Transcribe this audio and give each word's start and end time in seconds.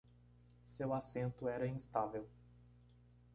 Seu 0.63 0.95
assento 0.95 1.47
era 1.47 1.67
instável. 1.67 2.27